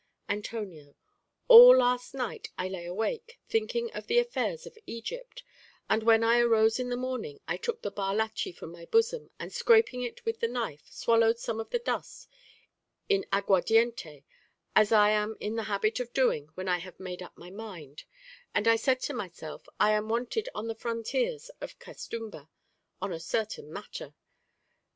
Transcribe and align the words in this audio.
Antonio 0.27 0.95
All 1.47 1.77
last 1.77 2.15
night 2.15 2.49
I 2.57 2.67
lay 2.67 2.87
awake, 2.87 3.37
thinking 3.47 3.91
of 3.93 4.07
the 4.07 4.17
affairs 4.17 4.65
of 4.65 4.75
Egypt; 4.87 5.43
and 5.91 6.01
when 6.01 6.23
I 6.23 6.39
arose 6.39 6.79
in 6.79 6.89
the 6.89 6.97
morning 6.97 7.39
I 7.47 7.57
took 7.57 7.83
the 7.83 7.91
bar 7.91 8.15
lachí 8.15 8.51
from 8.57 8.71
my 8.71 8.85
bosom, 8.87 9.29
and 9.39 9.53
scraping 9.53 10.01
it 10.01 10.25
with 10.25 10.41
a 10.41 10.47
knife, 10.47 10.87
swallowed 10.89 11.37
some 11.37 11.59
of 11.59 11.69
the 11.69 11.77
dust 11.77 12.27
in 13.09 13.27
aguardiente, 13.31 14.23
as 14.75 14.91
I 14.91 15.11
am 15.11 15.37
in 15.39 15.55
the 15.55 15.65
habit 15.69 15.99
of 15.99 16.13
doing 16.15 16.47
when 16.55 16.67
I 16.67 16.79
have 16.79 16.99
made 16.99 17.21
up 17.21 17.37
my 17.37 17.51
mind; 17.51 18.05
and 18.55 18.67
I 18.67 18.77
said 18.77 19.01
to 19.01 19.13
myself, 19.13 19.69
I 19.79 19.91
am 19.91 20.09
wanted 20.09 20.49
on 20.55 20.65
the 20.67 20.73
frontiers 20.73 21.51
of 21.61 21.77
Castumba 21.77 22.49
on 23.03 23.13
a 23.13 23.19
certain 23.19 23.71
matter. 23.71 24.15